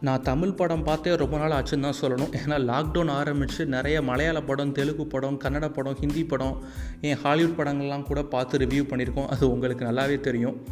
[0.00, 2.34] நான் தமிழ் படம் பார்த்தே ரொம்ப நாள் ஆச்சுன்னு தான் சொல்லணும்.
[2.44, 6.62] ஏன்னா லாக்டவுன் ஆரம்பித்து நிறைய மலையாள படம் தெலுங்கு படம் கன்னட படம் ஹிந்தி படம்
[7.00, 9.26] ஏன் ஹாலிவுட் படங்கள்லாம் கூட பார்த்து ரிவ்யூ பண்ணியிருக்கோம்.
[9.26, 10.66] அது உங்களுக்கு நல்லாவே தெரியும்.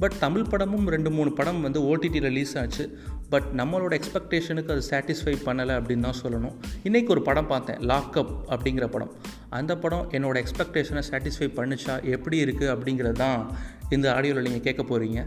[0.00, 2.84] பட் தமிழ் படமும் ரெண்டு மூணு படம் வந்து ஓடிடி ரிலீஸ் ஆச்சு.
[3.32, 6.54] பட் நம்மளோட எக்ஸ்பெக்டேஷனுக்கு அது சாட்டிஸ்ஃபை பண்ணலை அப்படின்னு தான் சொல்லணும்.
[6.88, 9.12] இன்றைக்கி ஒரு படம் பார்த்தேன் லாக்அப் அப்படிங்கிற படம்.
[9.58, 13.40] அந்த படம் என்னோடய எக்ஸ்பெக்டேஷனை சாட்டிஸ்ஃபை பண்ணுச்சா எப்படி இருக்குது அப்படிங்கிறது தான்
[13.88, 15.20] இந்த ஆடியோவில் நீங்கள் கேட்க போகிறீங்க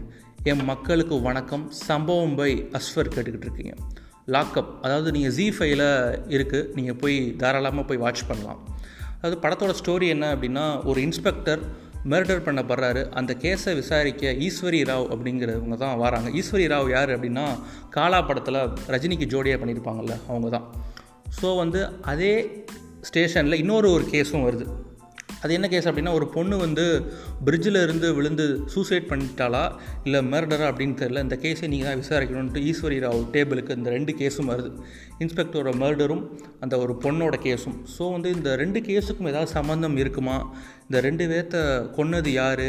[0.50, 1.64] என் மக்களுக்கு வணக்கம்.
[1.88, 3.74] சம்பவம் பை அஸ்வர் கேட்டுக்கிட்டு இருக்கீங்க.
[4.34, 5.88] லாக்அப் அதாவது நீங்கள் ஜி ஃபைவில்
[6.36, 8.60] இருக்குது நீங்கள் போய் தாராளமாக போய் வாட்ச் பண்ணலாம்.
[9.20, 11.62] அதாவது படத்தோட ஸ்டோரி என்ன அப்படின்னா ஒரு இன்ஸ்பெக்டர்
[12.12, 13.02] மர்டர் பண்ணப்படுறாரு.
[13.18, 16.28] அந்த கேஸை விசாரிக்க ஈஸ்வரி ராவ் அப்படிங்கிறவங்க தான் வராங்க.
[16.40, 17.44] ஈஸ்வரி ராவ் யார் அப்படின்னா
[17.96, 18.60] காலா படத்தில்
[18.94, 20.66] ரஜினிக்கு ஜோடியாக பண்ணியிருப்பாங்கல்ல அவங்க தான்
[21.40, 21.80] ஸோ வந்து
[22.12, 22.34] அதே
[23.08, 24.66] ஸ்டேஷனில் இன்னொரு ஒரு கேஸும் வருது.
[25.44, 26.84] அது என்ன கேஸ் அப்படின்னா ஒரு பொண்ணு வந்து
[27.44, 29.62] பிரிட்ஜில் இருந்து விழுந்து சூசைட் பண்ணிட்டாளா
[30.04, 34.50] இல்லை மர்டரா அப்படின்னு தெரில இந்த கேஸை நீங்கள் தான் விசாரிக்கணுன்ட்டு ஈஸ்வரி ராவ் டேபிளுக்கு இந்த ரெண்டு கேஸும்
[34.52, 34.70] வருது.
[35.18, 36.24] இன்ஸ்பெக்டரோட மர்டரும்
[36.60, 40.36] அந்த ஒரு பொண்ணோட கேஸும் ஸோ வந்து இந்த ரெண்டு கேஸுக்கும் ஏதாவது சம்மந்தம் இருக்குமா?
[40.82, 41.58] இந்த ரெண்டு பேர்த்த
[41.96, 42.66] கொன்னது யார்?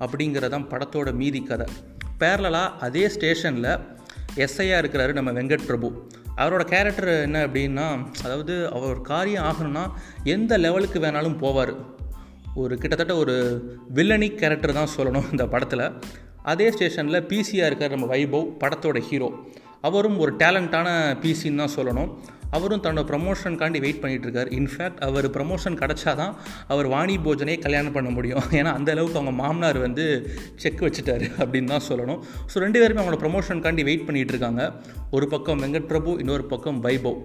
[0.00, 1.66] அப்படிங்கிறதான் படத்தோட மீதி கதை.
[2.20, 3.72] பேரலாக அதே ஸ்டேஷனில்
[4.44, 5.88] எஸ்ஐயாக இருக்கிறாரு நம்ம வெங்கட் பிரபு.
[6.36, 7.86] அவரோட கேரக்டர் என்ன அப்படின்னா
[8.24, 9.84] அதாவது அவர் காரியம் ஆகணும்னா
[10.24, 11.74] எந்த லெவலுக்கு வேணாலும் போவார்.
[12.62, 13.34] ஒரு கிட்டத்தட்ட ஒரு
[13.96, 15.84] வில்லனிக் கேரக்டர் தான் சொல்லணும் இந்த படத்தில்.
[16.52, 19.28] அதே ஸ்டேஷனில் பிசியாக இருக்கார் நம்ம வைபவ் படத்தோட ஹீரோ
[19.88, 20.88] அவரும் ஒரு டேலண்டான
[21.22, 22.10] பிசின்னு தான் சொல்லணும்.
[22.56, 24.50] அவரும் தன்னோட ப்ரமோஷனுக்காண்டி வெயிட் பண்ணிகிட்டு இருக்கார்.
[24.58, 26.34] இன்ஃபேக்ட் அவர் ப்ரமோஷன் கிடச்சாதான்
[26.72, 28.44] அவர் வாணி போஜனையே கல்யாணம் பண்ண முடியும்.
[28.58, 30.04] ஏன்னா அந்த அளவுக்கு அவங்க மாமனார் வந்து
[30.62, 32.20] செக் வச்சுட்டாரு அப்படின்னு தான் சொல்லணும்.
[32.52, 34.64] ஸோ ரெண்டு பேருமே அவங்களோட ப்ரமோஷனுக்காண்டி வெயிட் பண்ணிகிட்டு இருக்காங்க.
[35.18, 37.20] ஒரு பக்கம் வெங்கட் பிரபு இன்னொரு பக்கம் வைபவ்.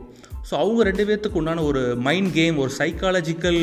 [0.50, 3.60] ஸோ அவங்க ரெண்டு பேர்த்துக்கு உண்டான ஒரு மைண்ட் கேம் ஒரு சைக்காலஜிக்கல்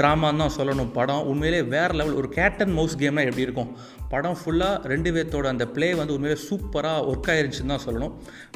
[0.00, 0.90] ட்ராமான்னு தான் சொல்லணும்.
[0.98, 3.70] படம் உண்மையிலே வேறு லெவல் ஒரு கேட் அண்ட் மவுஸ் கேம்னால் எப்படி இருக்கும்?
[4.12, 8.12] படம் ஃபுல்லாக ரெண்டு பேர்த்தோட அந்த ப்ளே வந்து உண்மையிலே சூப்பராக ஒர்க் ஆயிருச்சுன்னு தான் சொல்லணும்.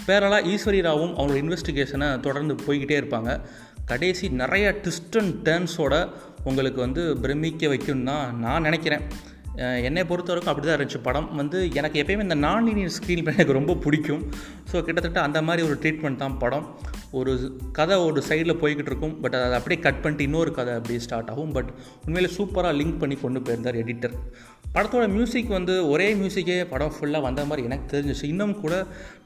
[0.09, 3.33] பேரலாக ஈஸ்வரி ராவும் அவங்களோட இன்வெஸ்டிகேஷனை தொடர்ந்து போய்கிட்டே இருப்பாங்க.
[3.93, 5.95] கடைசி நிறைய ட்விஸ்ட் அண்ட் டேர்ன்ஸோட
[6.49, 9.05] உங்களுக்கு வந்து பிரமிக்க வைக்கும் தான் நான் நினைக்கிறேன்.
[9.87, 11.27] என்னை பொறுத்தவரைக்கும் அப்படி தான் இருந்துச்சு படம்.
[11.39, 14.23] வந்து எனக்கு எப்பயுமே இந்த நான் லீனியர் ஸ்க்ரீன் எனக்கு ரொம்ப பிடிக்கும்.
[14.71, 16.67] ஸோ கிட்டத்தட்ட அந்த மாதிரி ஒரு ட்ரீட்மெண்ட் தான் படம்.
[17.19, 17.33] ஒரு
[17.73, 21.53] கதை ஒரு சைடில் போய்கிட்டு இருக்கும் பட் அதை அப்படியே கட் பண்ணிட்டு இன்னொரு கதை அப்படியே ஸ்டார்ட் ஆகும்.
[21.53, 21.71] பட்
[22.07, 24.15] உண்மையிலே சூப்பராக லிங்க் பண்ணி கொண்டு போயிருந்தார் எடிட்டர்
[24.75, 28.25] படத்தோட மியூசிக் வந்து ஒரே மியூசிக்கே படம் ஃபுல்லாக வந்த மாதிரி எனக்கு தெரிஞ்சிச்சு.
[28.25, 28.75] இன்னும் கூட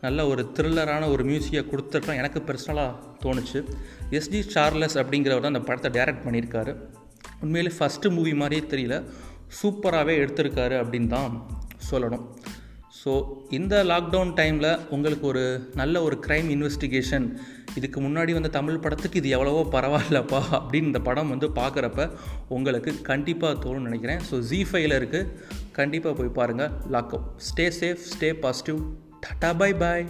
[0.01, 3.61] நல்ல ஒரு த்ரில்லரான ஒரு மியூசிக்கை கொடுத்துட்டோம் எனக்கு பர்சனலாக தோணுச்சு.
[4.11, 6.75] எஸ்டி சார்லஸ் அப்படிங்கிறவர் தான் அந்த படத்தை டைரக்ட் பண்ணியிருக்காரு.
[7.41, 9.05] உண்மையிலே ஃபஸ்ட்டு மூவி மாதிரியே தெரியல.
[9.63, 11.47] சூப்பராகவே எடுத்திருக்காரு அப்படின்னு தான்
[11.91, 12.25] சொல்லணும்.
[12.95, 13.13] ஸோ
[13.51, 15.43] இந்த லாக்டவுன் டைமில் உங்களுக்கு ஒரு
[15.75, 17.27] நல்ல ஒரு க்ரைம் இன்வெஸ்டிகேஷன்
[17.75, 22.07] இதுக்கு முன்னாடி வந்த தமிழ் படத்துக்கு இது எவ்வளவோ பரவாயில்லப்பா அப்படின்னு இந்த படம் வந்து பார்க்குறப்ப
[22.49, 24.23] உங்களுக்கு கண்டிப்பாக தோணும்னு நினைக்கிறேன்.
[24.31, 25.31] ஸோ ஜி ஃபைவ்ல இருக்குது
[25.73, 28.81] கண்டிப்பாக போய் பாருங்கள் lock up stay safe stay positive
[29.27, 30.07] tata bye bye